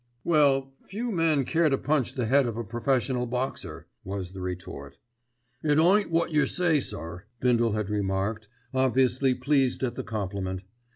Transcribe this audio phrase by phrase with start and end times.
[0.23, 4.97] "Well, few men care to punch the head of a professional boxer," was the retort.
[5.61, 10.63] "It ain't wot yer say, sir," Bindle had remarked, obviously pleased at the compliment.